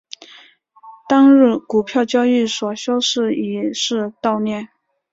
[1.07, 4.69] 当日股票交易所休市以示悼念。